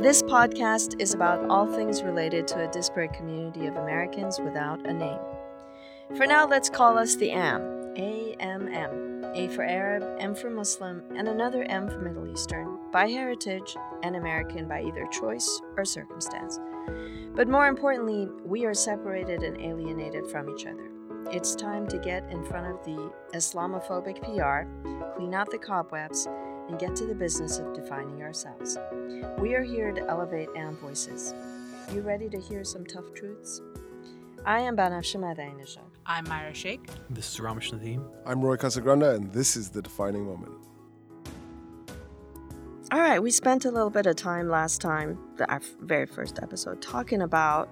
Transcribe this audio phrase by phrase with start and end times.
[0.00, 4.94] This podcast is about all things related to a disparate community of Americans without a
[4.94, 5.20] name.
[6.16, 7.92] For now, let's call us the AM.
[7.98, 9.26] A-M-M.
[9.34, 14.16] A for Arab, M for Muslim, and another M for Middle Eastern, by heritage, and
[14.16, 16.58] American by either choice or circumstance.
[17.34, 20.88] But more importantly, we are separated and alienated from each other.
[21.30, 26.26] It's time to get in front of the Islamophobic PR, clean out the cobwebs,
[26.70, 28.78] and get to the business of defining ourselves.
[29.38, 31.34] We are here to elevate AM voices.
[31.92, 33.60] You ready to hear some tough truths?
[34.46, 35.78] I am Banafsha Madainajad.
[36.06, 36.88] I'm Myra Sheikh.
[37.10, 38.08] This is Ramesh Nadeem.
[38.24, 40.52] I'm Roy Casagrande, and this is the defining moment.
[42.92, 46.80] All right, we spent a little bit of time last time, our very first episode,
[46.80, 47.68] talking about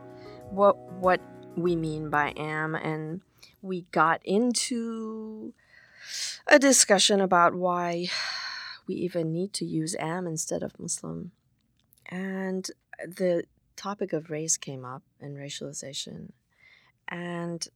[0.50, 1.20] what what
[1.56, 3.20] we mean by am, and
[3.62, 5.54] we got into
[6.48, 8.08] a discussion about why
[8.88, 11.32] we even need to use am instead of Muslim,
[12.06, 13.44] and the
[13.76, 16.30] topic of race came up and racialization,
[17.06, 17.68] and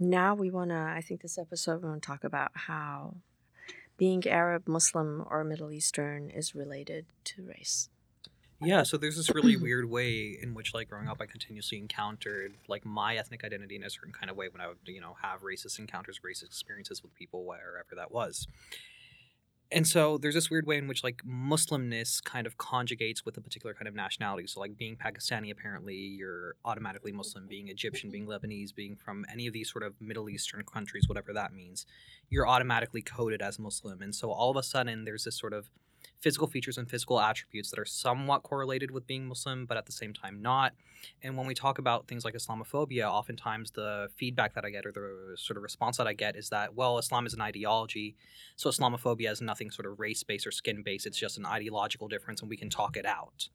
[0.00, 0.76] now we want to.
[0.76, 3.16] I think this episode we want to talk about how
[3.96, 7.88] being Arab, Muslim, or Middle Eastern is related to race.
[8.60, 12.54] Yeah, so there's this really weird way in which, like, growing up, I continuously encountered
[12.68, 15.16] like my ethnic identity in a certain kind of way when I would, you know,
[15.22, 18.46] have racist encounters, racist experiences with people wherever that was.
[19.72, 23.40] And so there's this weird way in which like Muslimness kind of conjugates with a
[23.40, 24.46] particular kind of nationality.
[24.46, 27.46] So like being Pakistani, apparently you're automatically Muslim.
[27.48, 31.32] Being Egyptian, being Lebanese, being from any of these sort of Middle Eastern countries, whatever
[31.32, 31.84] that means,
[32.30, 34.02] you're automatically coded as Muslim.
[34.02, 35.68] And so all of a sudden there's this sort of
[36.20, 39.92] physical features and physical attributes that are somewhat correlated with being Muslim, but at the
[39.92, 40.72] same time not.
[41.22, 44.92] And when we talk about things like Islamophobia, oftentimes the feedback that I get or
[44.92, 48.16] the sort of response that I get is that, well, Islam is an ideology,
[48.56, 51.06] so Islamophobia is nothing sort of race based or skin based.
[51.06, 53.48] It's just an ideological difference and we can talk it out.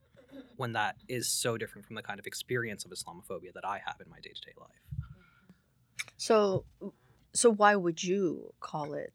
[0.55, 3.95] When that is so different from the kind of experience of Islamophobia that I have
[4.03, 5.05] in my day to day life.
[6.17, 6.65] So,
[7.33, 9.11] so why would you call it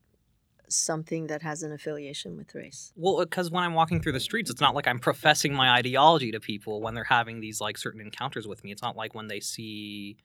[0.68, 2.92] something that has an affiliation with race?
[2.96, 5.70] Well, uh, because when I'm walking through the streets, it's not like I'm professing my
[5.70, 8.72] ideology to people when they're having these like certain encounters with me.
[8.72, 10.16] It's not like when they see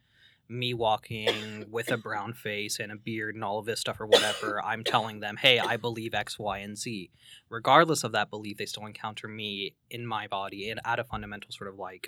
[0.50, 4.06] me walking with a brown face and a beard and all of this stuff or
[4.06, 7.10] whatever, I'm telling them, hey, I believe X, Y, and Z.
[7.50, 11.52] Regardless of that belief, they still encounter me in my body and at a fundamental
[11.52, 12.08] sort of like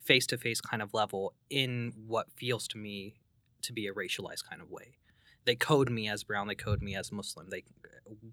[0.00, 3.16] face to face kind of level in what feels to me
[3.62, 4.96] to be a racialized kind of way
[5.44, 7.64] they code me as brown they code me as muslim they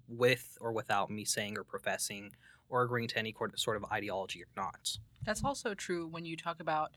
[0.08, 2.30] with or without me saying or professing
[2.68, 6.60] or agreeing to any sort of ideology or not That's also true when you talk
[6.60, 6.96] about.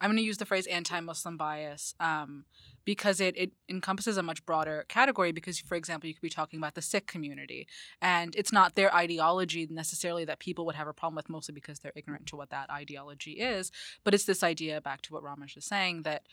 [0.00, 2.44] I'm going to use the phrase anti-Muslim bias um,
[2.84, 5.30] because it, it encompasses a much broader category.
[5.30, 7.68] Because, for example, you could be talking about the Sikh community,
[8.00, 11.78] and it's not their ideology necessarily that people would have a problem with, mostly because
[11.78, 13.70] they're ignorant to what that ideology is.
[14.02, 16.24] But it's this idea, back to what Ramesh is saying, that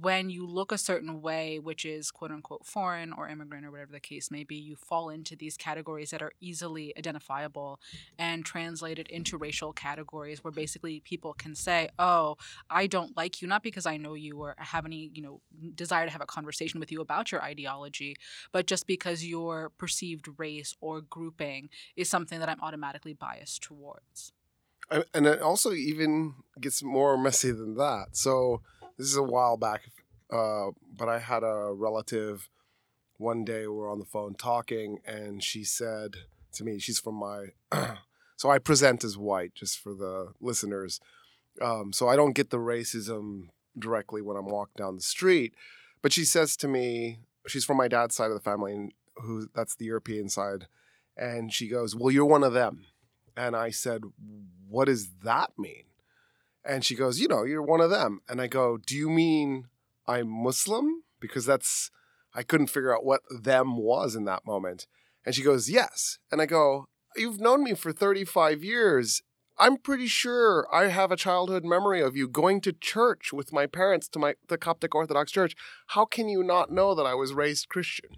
[0.00, 3.92] when you look a certain way, which is quote unquote foreign or immigrant or whatever
[3.92, 7.78] the case may be, you fall into these categories that are easily identifiable
[8.18, 12.36] and translated into racial categories where basically people can say, Oh,
[12.68, 15.40] I don't like you, not because I know you or have any, you know,
[15.76, 18.16] desire to have a conversation with you about your ideology,
[18.50, 24.32] but just because your perceived race or grouping is something that I'm automatically biased towards.
[24.90, 28.08] And it also even gets more messy than that.
[28.12, 28.60] So,
[28.98, 29.82] this is a while back,
[30.30, 32.48] uh, but I had a relative
[33.16, 36.16] one day we were on the phone talking, and she said
[36.54, 37.46] to me, she's from my,
[38.36, 41.00] so I present as white just for the listeners.
[41.60, 45.54] Um, so I don't get the racism directly when I'm walking down the street.
[46.02, 49.48] But she says to me, she's from my dad's side of the family, and who
[49.54, 50.66] that's the European side,
[51.16, 52.86] and she goes, "Well, you're one of them."
[53.36, 54.02] And I said,
[54.68, 55.84] "What does that mean?"
[56.64, 58.20] And she goes, You know, you're one of them.
[58.28, 59.68] And I go, Do you mean
[60.06, 61.02] I'm Muslim?
[61.20, 61.90] Because that's,
[62.34, 64.86] I couldn't figure out what them was in that moment.
[65.24, 66.18] And she goes, Yes.
[66.30, 66.86] And I go,
[67.16, 69.22] You've known me for 35 years.
[69.56, 73.66] I'm pretty sure I have a childhood memory of you going to church with my
[73.66, 75.54] parents to my the Coptic Orthodox Church.
[75.88, 78.10] How can you not know that I was raised Christian?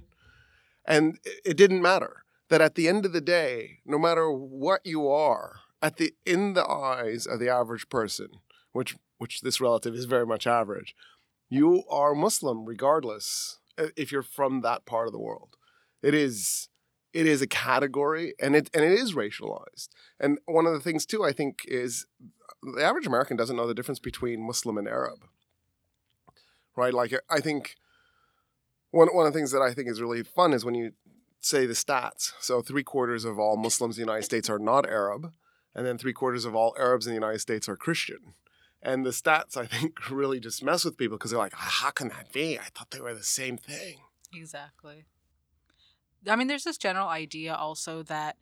[0.86, 2.22] And it didn't matter.
[2.48, 6.54] That at the end of the day, no matter what you are, at the in
[6.54, 8.28] the eyes of the average person,
[8.76, 10.94] which which this relative is very much average,
[11.48, 15.56] you are Muslim regardless uh, if you're from that part of the world.
[16.02, 16.68] It is
[17.12, 19.88] it is a category and it and it is racialized.
[20.20, 22.06] And one of the things too I think is
[22.62, 25.24] the average American doesn't know the difference between Muslim and Arab.
[26.76, 26.92] Right?
[26.92, 27.76] Like uh, I think
[28.90, 30.92] one one of the things that I think is really fun is when you
[31.40, 32.32] say the stats.
[32.40, 35.32] So three quarters of all Muslims in the United States are not Arab
[35.74, 38.34] and then three quarters of all Arabs in the United States are Christian.
[38.86, 42.08] And the stats, I think, really just mess with people because they're like, how can
[42.10, 42.56] that be?
[42.56, 43.98] I thought they were the same thing.
[44.32, 45.06] Exactly.
[46.28, 48.36] I mean, there's this general idea also that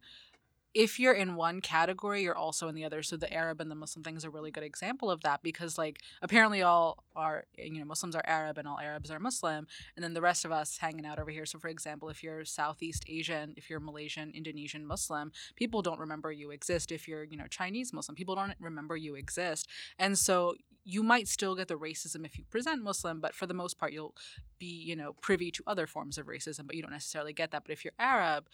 [0.74, 3.02] if you're in one category, you're also in the other.
[3.02, 5.78] So the Arab and the Muslim thing is a really good example of that because,
[5.78, 9.68] like, apparently all are, eh, you know, Muslims are Arab and all Arabs are Muslim,
[9.94, 11.46] and then the rest of us hanging out over here.
[11.46, 16.32] So, for example, if you're Southeast Asian, if you're Malaysian, Indonesian Muslim, people don't remember
[16.32, 16.90] you exist.
[16.90, 19.68] If you're, you know, Chinese Muslim, people don't remember you exist.
[19.98, 23.54] And so you might still get the racism if you present Muslim, but for the
[23.54, 24.14] most part, you'll
[24.58, 27.62] be, you know, privy to other forms of racism, but you don't necessarily get that.
[27.64, 28.48] But if you're Arab,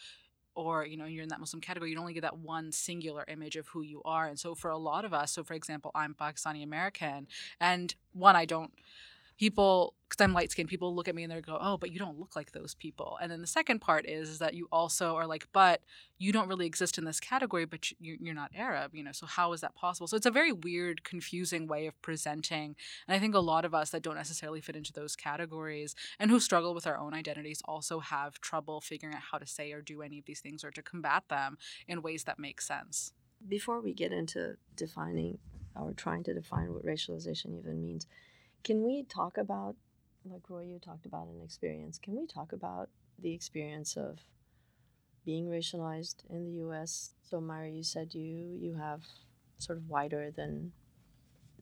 [0.55, 3.56] or you know you're in that muslim category you only get that one singular image
[3.56, 4.26] of who you are.
[4.26, 7.26] And so for a lot of us so for example i'm pakistani american
[7.61, 8.73] and one i don't
[9.41, 11.99] people because i'm light skinned people look at me and they go oh but you
[11.99, 13.19] don't look like those people.
[13.23, 15.81] And then the second part is, is that you also are like but
[16.19, 19.25] you don't really exist in this category but you, you're not arab you know so
[19.25, 20.07] how is that possible?
[20.07, 22.77] So it's a very weird confusing way of presenting.
[23.09, 26.31] And i think a lot of us that don't necessarily fit into those categories and
[26.31, 29.81] who struggle with our own identities also have trouble figuring out how to say or
[29.81, 31.57] do any of these things or to combat them
[31.89, 33.15] in ways that make sense.
[33.49, 35.39] Before we get into defining
[35.75, 38.07] or trying to define what racialization even means,
[38.65, 39.77] can we talk about,
[40.25, 44.19] like Roy, you talked about an experience, can we talk about the experience of
[45.25, 47.11] being racialized in the US?
[47.23, 49.03] So, Myra, you said you, you have
[49.59, 50.73] sort of whiter than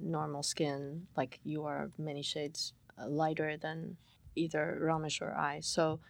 [0.01, 3.97] normal skin, like you are many shades uh, lighter than
[4.37, 5.61] either Ramesh or I.
[5.61, 6.01] So,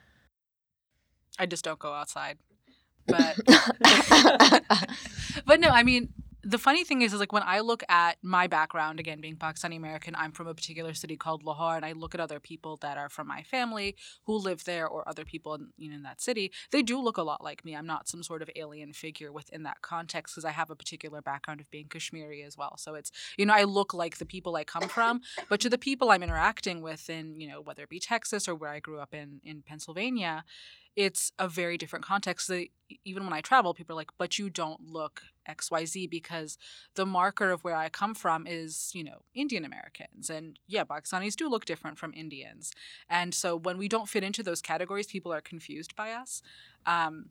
[1.38, 2.38] i just don't go outside
[3.06, 3.38] but
[5.46, 6.08] but no, I mean,
[6.49, 9.77] the funny thing is, is like when I look at my background, again, being Pakistani
[9.77, 12.97] American, I'm from a particular city called Lahore, and I look at other people that
[12.97, 16.23] are from my family who live there, or other people in, you know, in that
[16.23, 16.50] city.
[16.71, 17.77] They do look a lot like me.
[17.77, 21.21] I'm not some sort of alien figure within that context because I have a particular
[21.21, 22.77] background of being Kashmiri as well.
[22.79, 25.77] So it's, you know, I look like the people I come from, but to the
[25.77, 29.00] people I'm interacting with in, you know, whether it be Texas or where I grew
[29.00, 30.45] up in in Pennsylvania,
[30.96, 32.50] it's a very different context.
[33.05, 36.58] Even when I travel, people are like, but you don't look XYZ because
[36.94, 40.31] the marker of where I come from is, you know, Indian Americans.
[40.31, 42.73] And yeah, Pakistanis do look different from Indians.
[43.08, 46.43] And so when we don't fit into those categories, people are confused by us.
[46.87, 47.26] Um,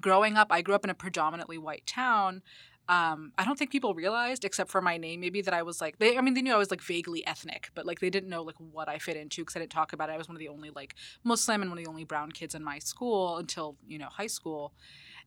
[0.00, 2.42] growing up, I grew up in a predominantly white town.
[2.88, 5.98] Um, I don't think people realized, except for my name, maybe that I was like
[5.98, 6.18] they.
[6.18, 8.56] I mean, they knew I was like vaguely ethnic, but like they didn't know like
[8.58, 10.12] what I fit into because I didn't talk about it.
[10.12, 12.54] I was one of the only like Muslim and one of the only brown kids
[12.54, 14.72] in my school until you know high school,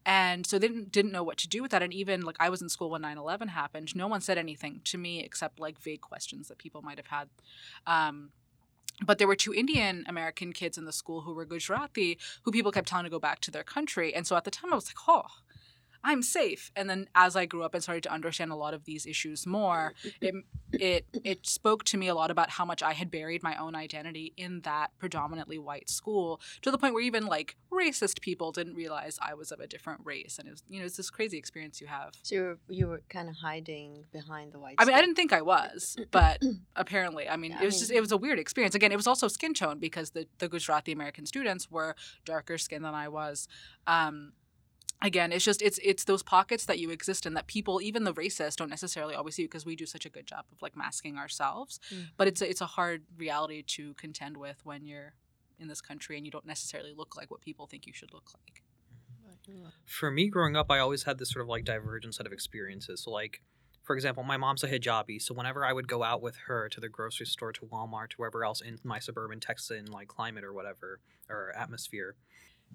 [0.05, 1.81] and so they didn't didn't know what to do with that.
[1.81, 4.97] And even like I was in school when 9-11 happened, no one said anything to
[4.97, 7.29] me except like vague questions that people might have had.
[7.87, 8.31] Um,
[9.03, 12.71] but there were two Indian American kids in the school who were Gujarati, who people
[12.71, 14.13] kept telling to go back to their country.
[14.13, 15.25] And so at the time, I was like, oh,
[16.05, 16.71] I'm safe.
[16.75, 19.47] And then as I grew up and started to understand a lot of these issues
[19.47, 20.35] more, it
[20.71, 23.75] it it spoke to me a lot about how much I had buried my own
[23.75, 28.75] identity in that predominantly white school to the point where even like racist people didn't
[28.75, 30.37] realize I was of a different race.
[30.37, 32.13] And it was you know it's this crazy experience you have.
[32.21, 35.15] so you were, you were kind of hiding behind the white I mean, I didn't
[35.15, 36.39] think I was, but
[36.75, 38.75] apparently, I mean, Yeah, it I was just it was a weird experience.
[38.75, 42.83] Again, it was also skin tone because the the Gujarati American students were darker skin
[42.83, 43.47] than I was.
[43.87, 44.33] Um,
[45.01, 48.13] again, it's just it's it's those pockets that you exist in that people, even the
[48.13, 51.17] racist, don't necessarily always see because we do such a good job of like masking
[51.17, 51.79] ourselves.
[51.93, 52.07] Mm.
[52.17, 55.13] But it's a, it's a hard reality to contend with when you're
[55.59, 58.31] in this country and you don't necessarily look like what people think you should look
[58.33, 58.63] like.
[59.85, 63.03] for me growing up i always had this sort of like divergent set of experiences
[63.03, 63.43] so like
[63.83, 66.79] for example my mom's a hijabi so whenever i would go out with her to
[66.79, 70.53] the grocery store to walmart to wherever else in my suburban texan like climate or
[70.53, 70.99] whatever
[71.29, 72.15] or atmosphere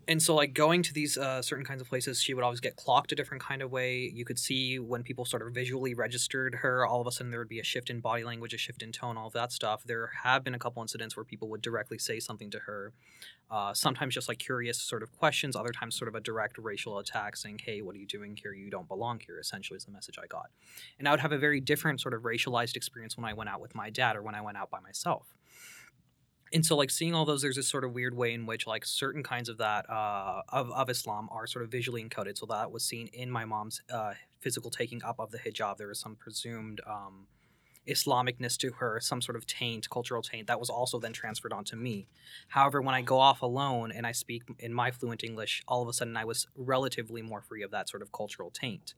[0.08, 2.76] and so like going to these uh, certain kinds of places she would always get
[2.76, 6.56] clocked a different kind of way you could see when people sort of visually registered
[6.56, 8.82] her all of a sudden there would be a shift in body language a shift
[8.82, 11.62] in tone all of that stuff there have been a couple incidents where people would
[11.62, 12.92] directly say something to her
[13.50, 16.98] uh, sometimes just like curious sort of questions, other times sort of a direct racial
[16.98, 18.52] attack saying, hey, what are you doing here?
[18.52, 20.50] You don't belong here, essentially, is the message I got.
[21.00, 23.60] And I would have a very different sort of racialized experience when I went out
[23.60, 25.34] with my dad or when I went out by myself.
[26.52, 28.84] And so, like, seeing all those, there's this sort of weird way in which, like,
[28.84, 32.36] certain kinds of that, uh, of, of Islam are sort of visually encoded.
[32.38, 35.76] So that was seen in my mom's uh, physical taking up of the hijab.
[35.76, 36.80] There was some presumed.
[36.86, 37.26] Um,
[37.88, 41.76] Islamicness to her, some sort of taint, cultural taint, that was also then transferred onto
[41.76, 42.06] me.
[42.48, 45.88] However, when I go off alone and I speak in my fluent English, all of
[45.88, 48.94] a sudden I was relatively more free of that sort of cultural taint.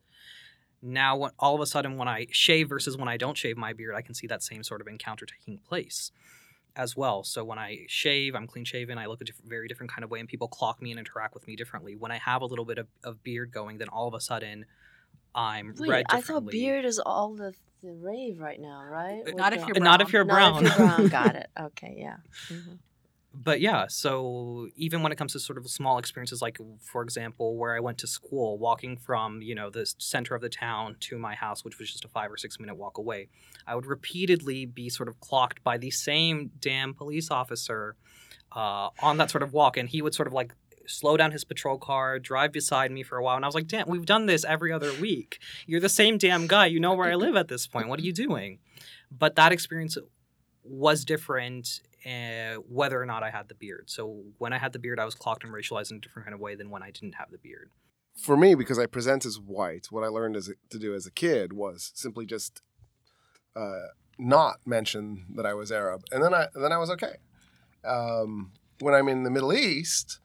[0.83, 3.73] Now, when, all of a sudden, when I shave versus when I don't shave my
[3.73, 6.11] beard, I can see that same sort of encounter taking place
[6.77, 7.23] as well.
[7.25, 10.11] So when I shave, I'm clean shaven, I look a diff- very different kind of
[10.11, 11.95] way, and people clock me and interact with me differently.
[11.97, 14.65] When I have a little bit of, of beard going, then all of a sudden,
[15.35, 19.23] I'm Wait, I thought beard is all the, the rave right now, right?
[19.27, 20.79] Uh, Not if you're Not if you're Not if brown.
[20.79, 21.09] you're brown.
[21.09, 21.47] Got it.
[21.59, 22.17] Okay, yeah.
[22.49, 22.79] Mhm.
[23.35, 27.57] But yeah, so even when it comes to sort of small experiences, like for example,
[27.57, 31.19] where I went to school, walking from you know the center of the town to
[31.19, 33.29] my house, which was just a five or six minute walk away,
[33.67, 37.97] I would repeatedly be sort of clocked by the same damn police officer
[38.55, 40.55] uh, on that sort of walk, and he would sort of like
[40.87, 43.69] slow down his patrol car, drive beside me for a while, and I was like,
[43.69, 45.39] "Damn, we've done this every other week.
[45.67, 46.67] You're the same damn guy.
[46.67, 47.89] You know where I live at this point.
[47.89, 48.59] What are you doing?"
[49.11, 49.97] But that experience
[50.65, 53.85] was different uh, whether or not I had the beard.
[53.89, 56.35] So when I had the beard, I was clocked and racialized in a different kind
[56.35, 57.71] of way than when I didn't have the beard.
[58.17, 61.11] For me, because I present as white, what I learned as to do as a
[61.11, 62.61] kid was simply just
[63.57, 67.17] uh, not mention that I was Arab, and then I then I was okay.
[67.85, 70.19] Um, when I'm in the Middle East,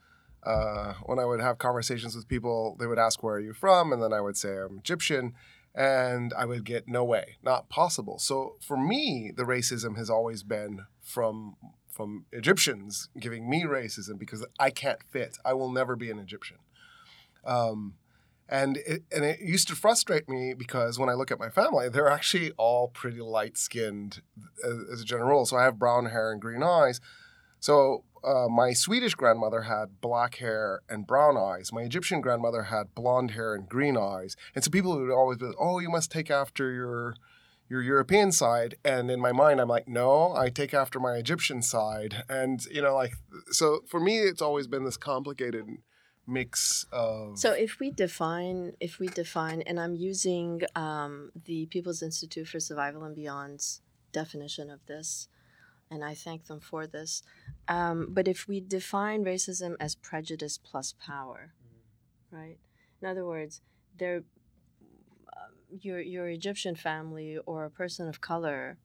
[0.44, 3.94] uh, when I would have conversations with people, they would ask, "Where are you from?"
[3.94, 5.34] and then I would say I'm Egyptian,
[5.78, 8.18] and I would get no way, not possible.
[8.18, 11.56] So for me, the racism has always been from
[11.92, 15.38] from Egyptians giving me racism because I can't fit.
[15.44, 16.58] I will never be an Egyptian.
[17.44, 17.96] Um,
[18.50, 21.90] and it, and it used to frustrate me because when I look at my family,
[21.90, 24.22] they're actually all pretty light skinned
[24.64, 25.46] as, as a general rule.
[25.46, 27.02] So I have brown hair and green eyes.
[27.60, 31.72] So uh, my Swedish grandmother had black hair and brown eyes.
[31.72, 34.36] My Egyptian grandmother had blonde hair and green eyes.
[34.54, 37.16] And so people would always be, like, "Oh, you must take after your
[37.70, 41.62] your European side." And in my mind, I'm like, "No, I take after my Egyptian
[41.62, 43.14] side." And you know, like,
[43.52, 45.66] so for me, it's always been this complicated
[46.28, 47.40] mix of.
[47.40, 52.60] So if we define, if we define, and I'm using um, the People's Institute for
[52.60, 53.82] Survival and Beyond's
[54.12, 55.30] definition of this,
[55.90, 57.24] and I thank them for this.
[57.68, 61.54] Um, but if we define racism as prejudice plus power,
[62.32, 62.58] right?
[63.02, 63.62] In other words,
[63.98, 68.78] there, um, your your Egyptian family or a person of color,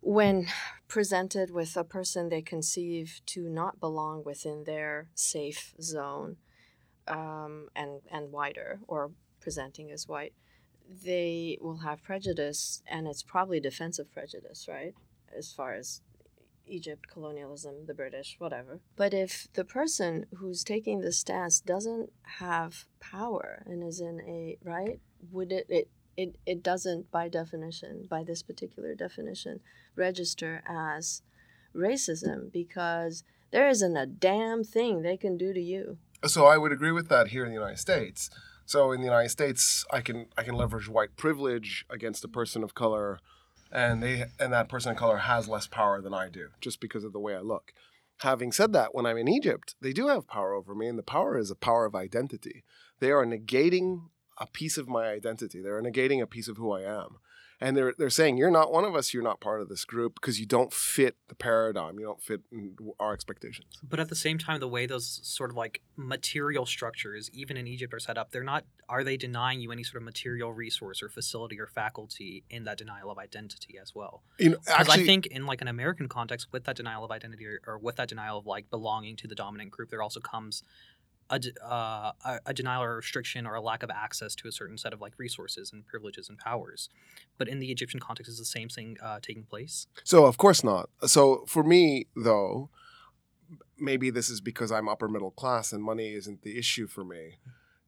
[0.00, 0.46] when
[0.86, 6.36] presented with a person they conceive to not belong within their safe zone,
[7.06, 9.10] um, and and wider or
[9.40, 10.32] presenting as white,
[11.04, 14.94] they will have prejudice, and it's probably defensive prejudice, right?
[15.36, 16.02] As far as
[16.66, 18.80] Egypt, colonialism, the British, whatever.
[18.96, 24.58] But if the person who's taking the stance doesn't have power and is in a
[24.62, 29.60] right, would it it it, it doesn't by definition, by this particular definition,
[29.94, 31.22] register as
[31.74, 35.98] racism because there isn't a damn thing they can do to you.
[36.26, 38.30] so I would agree with that here in the United States.
[38.66, 42.62] So in the United States, I can I can leverage white privilege against a person
[42.62, 43.20] of color,
[43.70, 47.04] and they and that person of color has less power than I do just because
[47.04, 47.72] of the way I look.
[48.22, 51.04] Having said that, when I'm in Egypt, they do have power over me, and the
[51.04, 52.64] power is a power of identity.
[52.98, 54.08] They are negating
[54.38, 55.60] a piece of my identity.
[55.60, 57.18] They're negating a piece of who I am.
[57.60, 60.14] And they're, they're saying, you're not one of us, you're not part of this group
[60.14, 62.42] because you don't fit the paradigm, you don't fit
[63.00, 63.66] our expectations.
[63.82, 67.66] But at the same time, the way those sort of like material structures, even in
[67.66, 68.64] Egypt, are set up, they're not.
[68.88, 72.78] Are they denying you any sort of material resource or facility or faculty in that
[72.78, 74.22] denial of identity as well?
[74.38, 77.10] You know, Because actually, I think in like an American context, with that denial of
[77.10, 80.20] identity or, or with that denial of like belonging to the dominant group, there also
[80.20, 80.62] comes
[81.30, 84.52] a, d- uh, a, a denial or restriction or a lack of access to a
[84.52, 86.88] certain set of like resources and privileges and powers.
[87.36, 89.86] But in the Egyptian context, is the same thing uh, taking place?
[90.04, 90.88] So of course not.
[91.06, 92.70] So for me though,
[93.78, 97.38] maybe this is because I'm upper middle class and money isn't the issue for me.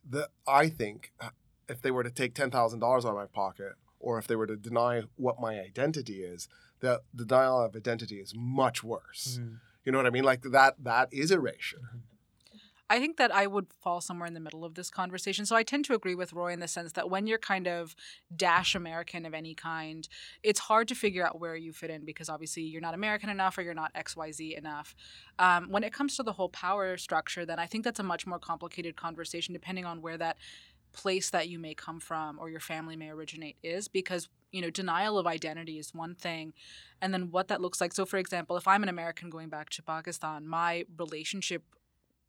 [0.08, 1.12] The I think
[1.68, 4.36] if they were to take ten thousand dollars out of my pocket, or if they
[4.36, 6.48] were to deny what my identity is,
[6.80, 9.40] the the denial of identity is much worse.
[9.84, 10.24] You know what I mean?
[10.24, 11.80] Like that that is erasure.
[12.90, 15.46] I think that I would fall somewhere in the middle of this conversation.
[15.46, 17.94] So I tend to agree with Roy in the sense that when you're kind of
[18.34, 20.08] dash American of any kind,
[20.42, 23.56] it's hard to figure out where you fit in because obviously you're not American enough
[23.56, 24.96] or you're not XYZ enough.
[25.38, 28.26] Um, when it comes to the whole power structure, then I think that's a much
[28.26, 30.36] more complicated conversation depending on where that
[30.92, 34.70] place that you may come from or your family may originate is because you know
[34.70, 36.52] denial of identity is one thing
[37.00, 39.70] and then what that looks like so for example if i'm an american going back
[39.70, 41.62] to pakistan my relationship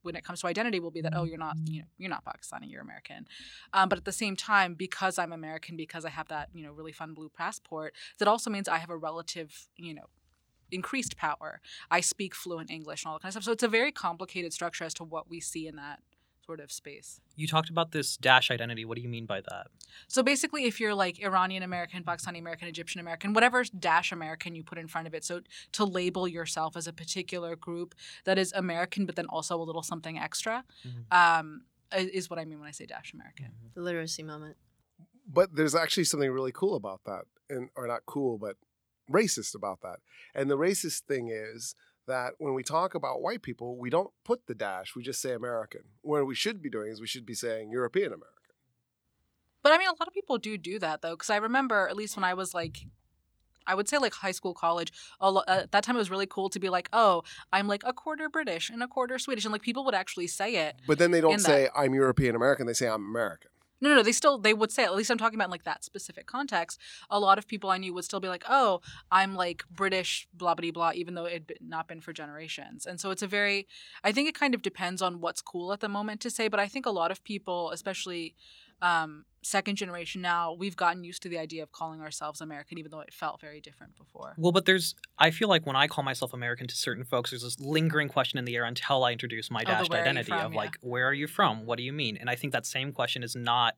[0.04, 2.24] when it comes to identity will be that oh you're not you know you're not
[2.26, 3.28] pakistani you're american.
[3.74, 6.72] Um, but at the same time because i'm american because i have that you know
[6.72, 10.06] really fun blue passport that also means i have a relative you know
[10.72, 11.60] increased power.
[11.90, 13.44] I speak fluent english and all that kind of stuff.
[13.44, 16.00] So it's a very complicated structure as to what we see in that
[16.52, 18.84] sort of space You talked about this dash identity.
[18.84, 19.68] What do you mean by that?
[20.08, 24.64] so basically, if you're like Iranian American, Pakistani American, Egyptian American, whatever dash American you
[24.72, 25.36] put in front of it, so
[25.78, 29.84] to label yourself as a particular group that is American, but then also a little
[29.94, 30.56] something extra,
[30.86, 31.04] Mhm.
[31.24, 31.48] um,
[32.18, 33.50] is what I mean when I say dash American.
[33.76, 34.58] The literacy moment.
[35.40, 38.56] but there's actually something really cool about that, and or not cool, but
[39.10, 40.00] racist about that.
[40.36, 41.76] And the racist thing is
[42.08, 45.34] that when we talk about white people, we don't put the dash; we just say
[45.34, 45.82] American.
[46.02, 48.28] What we should be doing is we should be saying European American.
[49.64, 51.96] But I mean, a lot of people do do that though, because I remember at
[51.96, 52.80] least when I was like,
[53.68, 54.92] I would say like high school, college.
[55.20, 57.22] A lo- uh, at that time, it was really cool to be like, "Oh,
[57.54, 60.56] I'm like a quarter British and a quarter Swedish," and like people would actually say
[60.56, 60.78] it.
[60.88, 63.51] But then they don't In that- say I'm European American; they say I'm American.
[63.82, 64.84] No, no, no, they still they would say.
[64.84, 66.80] At least I'm talking about in, like that specific context.
[67.10, 70.54] A lot of people I knew would still be like, "Oh, I'm like British, blah
[70.54, 72.86] blah blah," even though it had not been for generations.
[72.86, 73.68] And so it's a very,
[74.04, 76.48] I think it kind of depends on what's cool at the moment to say.
[76.48, 78.36] But I think a lot of people, especially
[78.82, 82.92] um, second generation now, we've gotten used to the idea of calling ourselves American, even
[82.92, 84.34] though it felt very different before.
[84.38, 87.44] Well, but there's, I feel like when I call myself American to certain folks, there's
[87.44, 90.54] this lingering question in the air until I introduce my Oh, dashed identity from, of
[90.54, 90.58] yeah.
[90.58, 91.66] like, where are you from?
[91.66, 92.18] What do you mean?
[92.18, 93.76] And I think that same question is not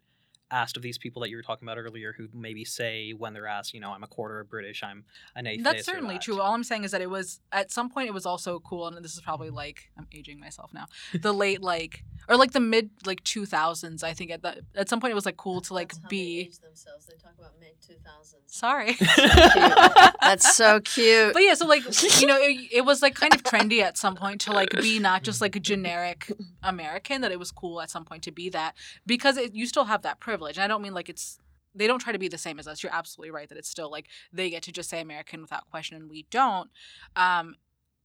[0.54, 3.48] asked of these people that you were talking about earlier who maybe say when they're
[3.48, 5.04] asked, you know, I'm a quarter British, I'm
[5.36, 5.64] an eighth.
[5.64, 6.22] That's certainly that.
[6.22, 6.40] true.
[6.40, 9.04] All I'm saying is that it was at some point it was also cool, and
[9.04, 9.58] this is probably mm-hmm.
[9.58, 10.86] like I'm aging myself now.
[11.14, 14.04] The late like or like the mid like 2000s.
[14.04, 16.10] I think at the at some point it was like cool to like That's how
[16.10, 16.40] they be.
[16.42, 17.06] age themselves.
[17.06, 18.36] They talk about mid 2000s.
[18.48, 18.96] Sorry.
[20.22, 21.34] That's so cute.
[21.34, 21.84] But yeah, so like
[22.22, 25.00] you know, it, it was like kind of trendy at some point to like be
[25.00, 26.32] not just like a generic
[26.62, 27.22] American.
[27.22, 30.04] That it was cool at some point to be that because it, you still have
[30.04, 30.43] that privilege.
[30.52, 31.40] And I don't mean like it's
[31.76, 32.84] they don't try to be the same as us.
[32.84, 35.98] You're absolutely right that it's still like they get to just say American without question,
[35.98, 36.70] and we don't.
[37.16, 37.56] Um,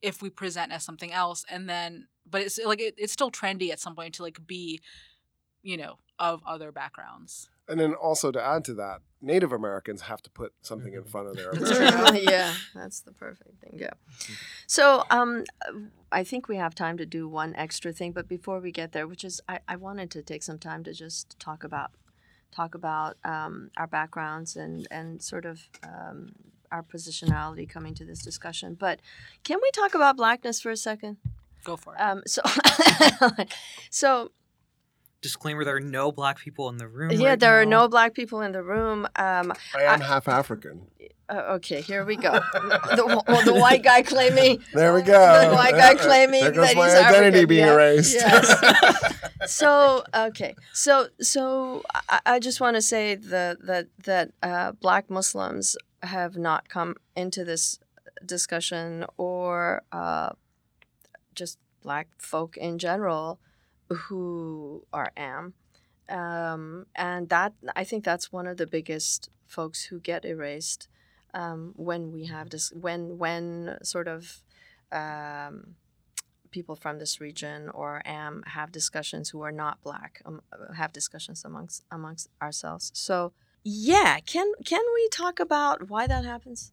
[0.00, 3.71] if we present as something else, and then but it's like it, it's still trendy
[3.71, 4.80] at some point to like be,
[5.62, 7.50] you know, of other backgrounds.
[7.68, 11.11] And then also to add to that, Native Americans have to put something in Mhm.
[11.11, 13.78] front of their That's yeah, that's the perfect thing.
[13.78, 13.90] Yeah.
[14.66, 15.45] So, um,
[16.11, 19.07] I think we have time to do one extra thing, but before we get there,
[19.07, 21.90] which is I, I wanted to take some time to just talk about
[22.50, 26.32] talk about um, our backgrounds and and sort of um,
[26.70, 28.74] our positionality coming to this discussion.
[28.74, 29.00] But
[29.44, 31.18] can we talk about blackness for a second?
[31.64, 32.00] Go for it.
[32.00, 32.42] Um, so,
[33.90, 34.32] so
[35.20, 37.11] Disclaimer: There are no black people in the room.
[37.12, 39.07] yeah, right there are no black people in the room.
[39.16, 40.87] Um, I am half African.
[41.28, 42.33] uh, okay, here we go.
[42.52, 45.48] the, well, the white guy claiming There we go.
[45.48, 47.74] The white guy claiming there goes that my he's identity African, being yeah.
[47.74, 48.14] erased.
[48.14, 49.14] Yes.
[49.46, 55.09] so okay so so i, I just want to say that that that uh, black
[55.09, 57.78] muslims have not come into this
[58.24, 60.31] discussion or uh,
[61.35, 63.38] just black folk in general
[63.88, 65.55] who are am
[66.09, 70.88] um, and that i think that's one of the biggest folks who get erased
[71.35, 74.42] um, when we have this when when sort of
[74.92, 75.77] um,
[76.51, 80.40] people from this region or am have discussions who are not black um,
[80.77, 82.90] have discussions amongst amongst ourselves.
[82.94, 83.33] So
[83.64, 86.72] yeah can can we talk about why that happens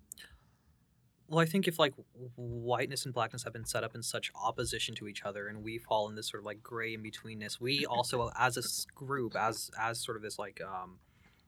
[1.27, 1.93] Well, I think if like
[2.35, 5.79] whiteness and blackness have been set up in such opposition to each other, and we
[5.79, 9.71] fall in this sort of like gray in betweenness, we also, as a group, as
[9.79, 10.99] as sort of this like um,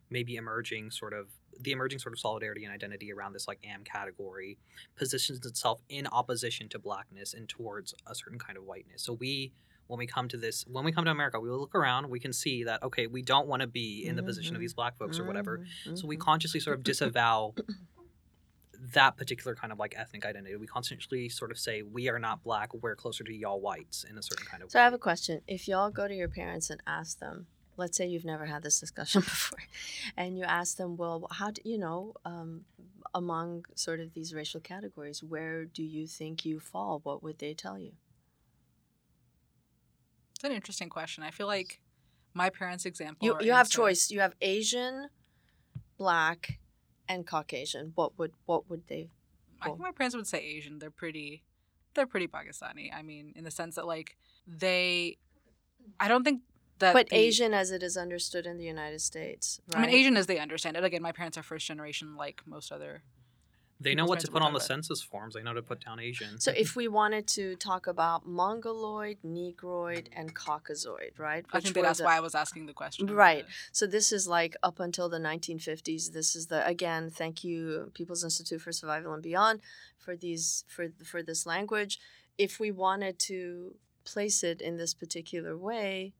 [0.09, 1.27] maybe emerging sort of
[1.59, 4.57] the emerging sort of solidarity and identity around this like am category
[4.95, 9.03] positions itself in opposition to blackness and towards a certain kind of whiteness.
[9.03, 9.53] So we.
[9.89, 12.09] When we come to this, when we come to America, we look around.
[12.09, 14.73] We can see that okay, we don't want to be in the position of these
[14.73, 15.59] black folks or whatever.
[15.85, 16.19] Mhm, So we mhm.
[16.19, 17.55] consciously sort of disavow
[18.93, 20.55] that particular kind of like ethnic identity.
[20.55, 24.17] We constantly sort of say we are not black, we're closer to y'all whites in
[24.17, 26.69] a certain kind of so i have a question if y'all go to your parents
[26.69, 29.59] and ask them let's say you've never had this discussion before
[30.15, 32.65] and you ask them well how do you know um,
[33.13, 37.53] among sort of these racial categories where do you think you fall what would they
[37.53, 37.91] tell you
[40.35, 41.23] It's an interesting question.
[41.23, 41.81] I feel like
[42.33, 43.25] my parents' example.
[43.25, 45.09] you, you have choice you have asian
[45.97, 46.59] black
[47.09, 49.09] and caucasian what would what would they
[49.61, 50.79] I think my parents would say Asian.
[50.79, 51.43] They're pretty,
[51.93, 52.93] they're pretty Pakistani.
[52.93, 54.17] I mean, in the sense that like
[54.47, 55.17] they,
[55.99, 56.41] I don't think
[56.79, 56.93] that.
[56.93, 59.83] but asian as it is understood in the united states right?
[59.83, 60.83] I mean, Asian as they understand it.
[60.83, 63.01] Again, my parents are first generation, like most other.
[63.79, 65.35] They know what to put on the census forms.
[65.35, 66.39] They know to put down Asian.
[66.39, 71.99] so if we wanted to talk about mongoloid negroid and caucasoid right I think that's
[71.99, 73.07] the- why I was asking the question.
[73.07, 73.45] Right.
[73.71, 76.11] So this is like up until the 1950s.
[76.11, 77.09] This is the again.
[77.11, 79.61] Thank you, People's Institute for Survival and Beyond,
[79.97, 81.99] for these for for this language.
[82.37, 86.13] If we wanted to place it in this particular way,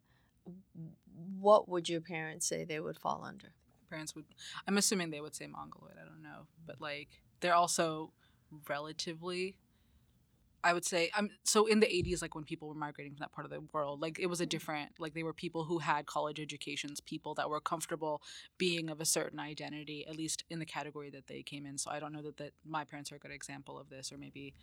[1.40, 3.54] what would your parents say they would fall under?
[3.90, 4.26] Parents would.
[4.68, 5.96] I'm assuming they would say Mongoloid.
[6.02, 8.12] I don't know, but like they're also
[8.70, 9.58] relatively
[10.64, 13.32] I would say um so in the 80s like when people were migrating from that
[13.32, 14.50] part of the world like it was a Mm-hmm.
[14.50, 18.22] different like they were people who had college educations people that were comfortable
[18.58, 21.92] being of a certain identity at least in the category that they came in so
[21.92, 24.54] I don't know that that my parents are a good example of this or maybe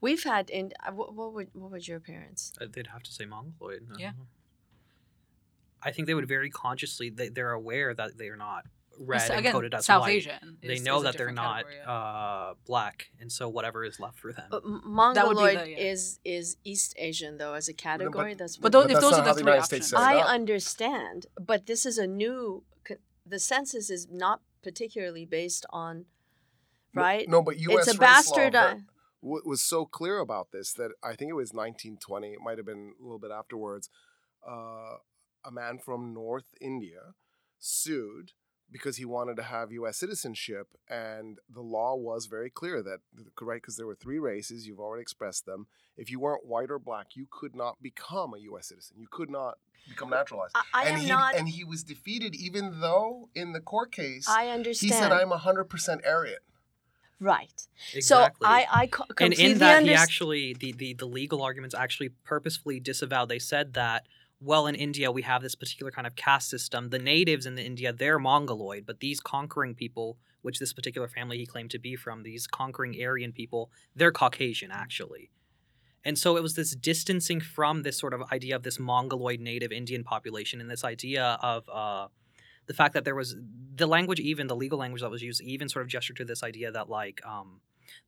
[0.00, 2.52] We've had in uh, what, what would what would your parents?
[2.60, 3.86] Uh, They'd have to say mongoloid.
[3.94, 4.12] I Yeah.
[5.82, 7.10] I think they would very consciously.
[7.10, 8.64] They, they're aware that they are not
[8.98, 10.16] red So, and again coded as South white.
[10.16, 13.98] Asian They is- know is that they're not category, uh, black, and so whatever is
[14.00, 14.46] left for them.
[14.50, 15.76] But m- That would be Mongoloid the- yeah.
[15.78, 18.34] is is East Asian though as a category.
[18.34, 19.92] that's But what- those- if that's those are the the three options.
[19.94, 22.64] I understand, but this is a new.
[23.26, 26.04] The census is not particularly based on,
[26.94, 27.26] right?
[27.28, 27.88] No, but U.S.
[27.88, 28.52] it's a race law bastard.
[28.52, 28.84] ver-
[29.22, 32.34] was so clear about this that I think it was 1920.
[32.34, 33.88] It might have been a little bit afterwards.
[34.46, 34.96] Uh,
[35.42, 37.14] a man from North India
[37.58, 38.32] sued
[38.74, 39.96] because he wanted to have U.S.
[39.96, 42.98] citizenship, and the law was very clear that
[43.40, 44.66] right because there were three races.
[44.66, 45.68] You've already expressed them.
[45.96, 48.66] If you weren't white or black, you could not become a U.S.
[48.66, 48.96] citizen.
[48.98, 49.58] You could not
[49.88, 50.56] become naturalized.
[50.56, 51.36] I, I and am he not.
[51.36, 54.92] and he was defeated, even though in the court case I understand.
[54.92, 56.38] he said, "I'm 100 percent Aryan."
[57.20, 57.68] right.
[57.94, 58.44] exactly.
[58.44, 62.08] So I I co- and in that he actually the, the the legal arguments actually
[62.24, 64.04] purposefully disavowed they said that
[64.44, 66.90] well in india we have this particular kind of caste system.
[66.90, 71.38] The natives in the india they're mongoloid but these conquering people which this particular family
[71.38, 75.30] he claimed to be from these conquering aryan people they're caucasian actually.
[76.06, 79.72] And so it was this distancing from this sort of idea of this mongoloid native
[79.72, 82.08] indian population and this idea of uh,
[82.66, 83.36] the fact that there was
[83.74, 86.42] the language even the legal language that was used even sort of gestured to this
[86.42, 87.60] idea that like um,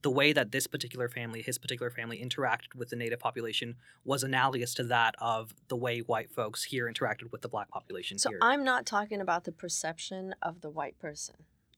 [0.02, 4.22] the way that this particular family, his particular family, interacted with the native population was
[4.22, 8.30] analogous to that of the way white folks here interacted with the black population So
[8.30, 8.38] here.
[8.42, 11.36] I'm not talking about the perception of the white person.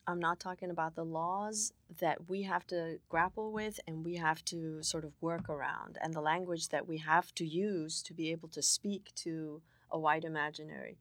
[0.08, 4.42] I'm not talking about the laws that we have to grapple with and we have
[4.46, 8.30] to sort of work around and the language that we have to use to be
[8.30, 10.96] able to speak to a white imaginary.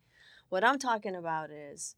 [0.50, 1.96] What I'm talking about is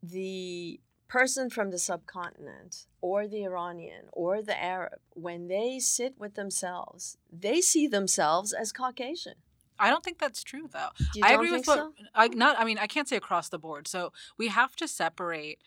[0.00, 6.34] the person from the subcontinent or the Iranian or the Arab, when they sit with
[6.34, 9.34] themselves, they see themselves as Caucasian.
[9.78, 10.88] I don't think that's true though.
[11.14, 11.92] You I agree with so?
[12.14, 13.86] I not I mean I can't say across the board.
[13.86, 15.60] So we have to separate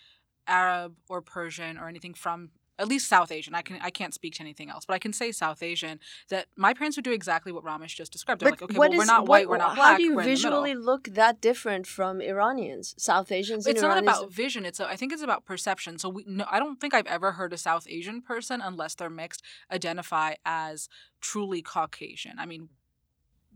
[0.47, 2.49] Arab or Persian or anything from
[2.80, 3.54] at least South Asian.
[3.54, 6.48] I can I can't speak to anything else, but I can say South Asian that
[6.56, 8.42] my parents would do exactly what Ramesh just described.
[8.42, 9.92] They're like, okay, well, we're is- not white, what- we're not How black.
[9.92, 10.63] How do you we're in the middle.
[10.63, 13.65] visually look that different from Iranians, South Asians?
[13.68, 14.18] and It's not Iranians?
[14.20, 14.65] about vision.
[14.65, 16.00] It's a, I think it's about perception.
[16.00, 19.10] So we no, I don't think I've ever heard a South Asian person, unless they're
[19.10, 20.88] mixed, identify as
[21.22, 22.39] truly Caucasian.
[22.39, 22.70] I mean,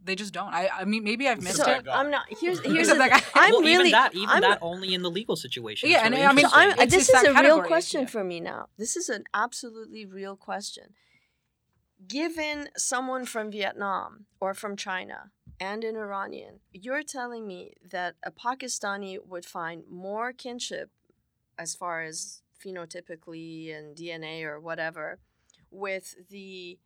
[0.04, 0.54] they just don't.
[0.54, 1.86] I I mean maybe I've missed So it.
[1.86, 1.96] that.
[1.96, 2.26] I'm not.
[2.30, 3.22] Here's here's the, that guy.
[3.34, 3.89] I'm well, really.
[3.89, 5.89] even that, even I'm, that only in the legal situation.
[5.89, 6.56] Yeah, It's and really I mean, So.
[6.56, 8.08] I'm, this is that a real question yeah.
[8.08, 8.68] for me now.
[8.78, 10.94] This is an absolutely real question.
[12.06, 18.32] Given someone from Vietnam or from China and an Iranian, you're telling me that a
[18.32, 20.89] Pakistani would find more kinship
[21.58, 25.20] as far as phenotypically and DNA or whatever
[25.72, 26.78] with the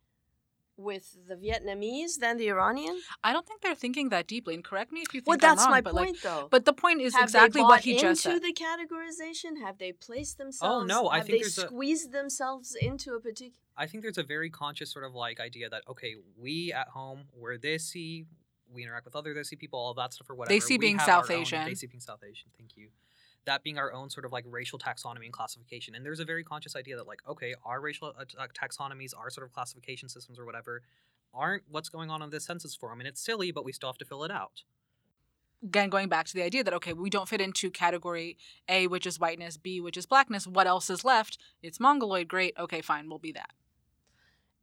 [0.78, 3.00] with the Vietnamese than the Iranian?
[3.24, 4.54] I don't think they're thinking that deeply.
[4.54, 6.48] And correct me if you think Well, I'm that's wrong, my but point, like, though.
[6.50, 8.34] but the point is Have exactly they what he just said.
[8.36, 9.60] into the categorization?
[9.64, 10.82] Have they placed themselves?
[10.82, 13.58] Oh no, I have think they there's a- squeezed themselves into a particular.
[13.76, 17.24] I think there's a very conscious sort of like idea that okay, we at home
[17.34, 18.26] we're Desi,
[18.72, 20.54] we interact with other Desi people, all that stuff or whatever.
[20.54, 21.60] They see being South our own- Asian.
[21.66, 22.50] Desi being South Asian.
[22.56, 22.88] Thank you.
[23.48, 26.44] That being our own sort of like racial taxonomy and classification, and there's a very
[26.44, 30.44] conscious idea that like okay, our racial uh, taxonomies, our sort of classification systems or
[30.44, 30.82] whatever,
[31.32, 33.96] aren't what's going on in this census form, and it's silly, but we still have
[33.96, 34.64] to fill it out.
[35.64, 38.36] Again, going back to the idea that okay, we don't fit into category
[38.68, 40.46] A, which is whiteness, B, which is blackness.
[40.46, 41.38] What else is left?
[41.62, 42.28] It's mongoloid.
[42.28, 42.52] Great.
[42.58, 43.08] Okay, fine.
[43.08, 43.52] We'll be that.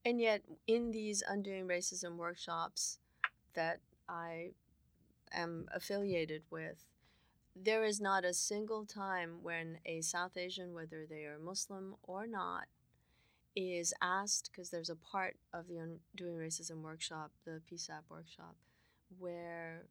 [0.06, 3.00] And yet, in these undoing racism workshops
[3.56, 4.52] that I
[5.34, 6.86] am affiliated with,
[7.56, 12.28] there is not a single time when a South Asian, whether they are Muslim or
[12.28, 12.66] not,
[13.56, 18.56] is asked because there's a part of the undoing racism workshop, the PISAB workshop,
[19.18, 19.86] where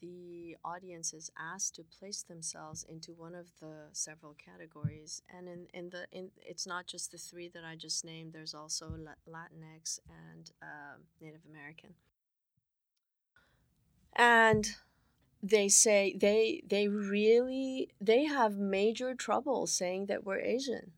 [0.00, 5.22] the audience is asked to place themselves into one of the several categories.
[5.28, 8.54] And in, in the in it's not just the three that i just named there's
[8.54, 8.86] also
[9.28, 11.94] latinx and um native american.
[14.14, 14.68] And
[15.42, 20.92] they say they they really they have major trouble saying that we're asian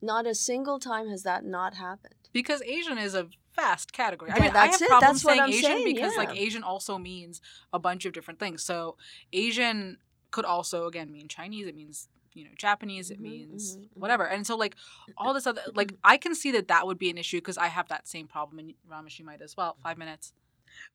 [0.00, 4.30] not a single time has that not happened Because Asian is a vast category.
[4.32, 4.88] I Yeah, mean, I have it.
[4.88, 6.36] problems That's saying Asian saying, because like.
[6.36, 7.40] Asian also means
[7.72, 8.62] a bunch of different things.
[8.62, 8.96] So
[9.32, 9.98] Asian
[10.32, 11.66] could also again mean Chinese.
[11.68, 14.00] It means you know Japanese, it Mhm, means mhm, mhm.
[14.00, 14.24] whatever.
[14.28, 14.74] And so like
[15.16, 17.68] all this other like I can see that that would be an issue because I
[17.68, 19.76] have that same problem, and Ramesh you might as well.
[19.82, 20.32] Five minutes.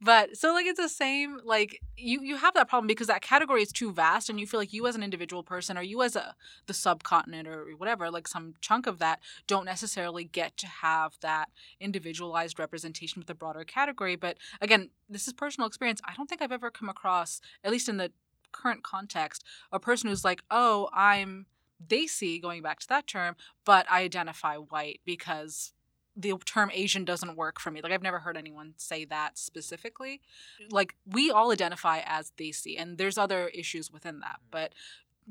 [0.02, 3.62] But so like it's the same like you you have that problem because that category
[3.62, 6.16] is too vast and you feel like you as an individual person or you as
[6.16, 6.36] a
[6.68, 11.50] the subcontinent or whatever like some chunk of that don't necessarily get to have that
[11.80, 14.16] individualized representation with the broader category.
[14.16, 16.02] But again this is personal experience.
[16.06, 18.12] I don't think I've ever come across at least in the
[18.52, 21.46] current context a person who's like oh I'm
[21.86, 25.74] Desi going back to that term but I identify white because
[26.20, 27.82] the term Asian doesn't work for me.
[27.82, 30.22] Like I've never heard anyone say that specifically.
[30.70, 34.40] Like we all identify as Desi, and there's other issues within that.
[34.40, 34.52] Mm-hmm.
[34.52, 34.74] But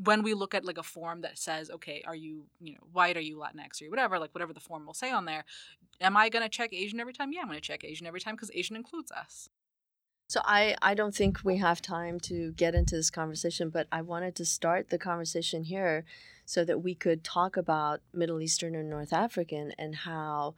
[0.02, 3.16] when we look at like a form that says, okay, are you you know white?
[3.16, 3.80] Are you Latinx?
[3.80, 4.18] Or you whatever?
[4.18, 5.44] Like whatever the form will say on there.
[6.00, 7.32] Am I gonna check Asian every time?
[7.32, 9.50] Yeah, I'm gonna check Asian every time because Asian includes us.
[10.30, 14.02] So I, I don't think we have time to get into this conversation, but I
[14.02, 16.04] wanted to start the conversation here
[16.48, 20.54] so that we could talk about Middle Eastern and North African and how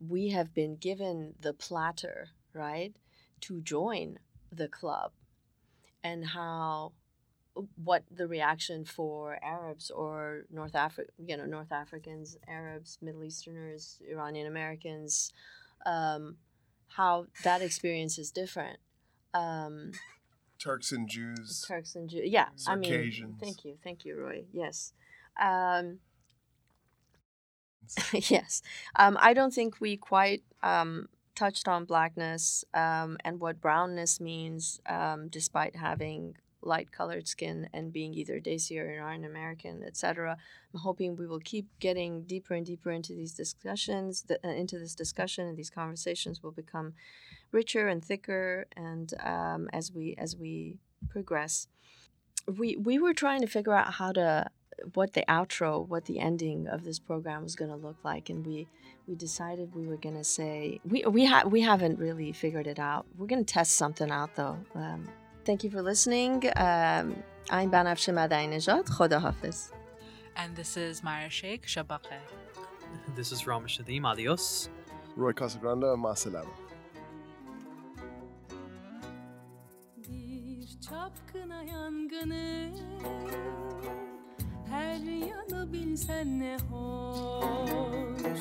[0.00, 2.94] we have been given the platter, right,
[3.42, 4.18] to join
[4.50, 5.12] the club
[6.02, 6.92] and how
[7.84, 14.00] what the reaction for Arabs or North Africa, you know, North Africans, Arabs, Middle Easterners,
[14.10, 15.30] Iranian Americans,
[15.84, 16.36] um,
[16.88, 18.78] how that experience is different
[19.34, 19.92] um,
[20.58, 21.64] Turks and Jews.
[21.68, 22.22] Turks and Jews.
[22.24, 24.44] Yeah, I mean, thank you, thank you, Roy.
[24.52, 24.94] Yes,
[25.40, 25.98] um,
[28.12, 28.62] yes.
[28.96, 34.80] Um, I don't think we quite um, touched on blackness um, and what brownness means,
[34.86, 40.36] um, despite having light-colored skin and being either Desi or Iranian American, etc.
[40.72, 44.78] I'm hoping we will keep getting deeper and deeper into these discussions, the, uh, into
[44.78, 46.94] this discussion, and these conversations will become
[47.52, 50.78] richer and thicker, and um, as we as we
[51.10, 51.68] progress,
[52.46, 54.50] we we were trying to figure out how to
[54.94, 58.44] what the outro, what the ending of this program was going to look like, and
[58.46, 58.66] we
[59.06, 62.78] we decided we were going to say we we ha- we haven't really figured it
[62.78, 63.06] out.
[63.16, 64.58] We're going to test something out though.
[64.74, 65.08] Um,
[65.44, 66.44] thank you for listening.
[66.56, 69.70] Um, I'm Banafshe Madai Khoda Hafiz.
[70.36, 72.18] And this is Mara Sheikh Shabakhe.
[73.14, 74.04] This is Ramesh Nadeem.
[74.06, 74.68] Adios.
[75.16, 76.50] Roy Casagrande, Maselama.
[79.96, 82.70] Bir çapkına yangını
[85.04, 88.40] Her yanı bilsen ne hoş.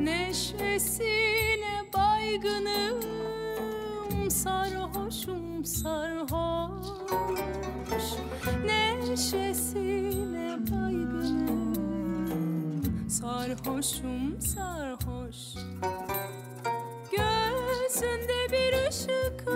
[0.00, 3.00] Neşesine baygınım
[4.30, 6.86] Sarhoşum sarhoş.
[8.64, 11.72] Neşesine baygınım
[13.08, 15.36] Sarhoşum sarhoş.
[17.10, 19.48] Gözünde bir ışık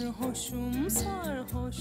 [0.00, 1.76] Sarhoşum sarhoş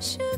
[0.00, 0.29] Gözünde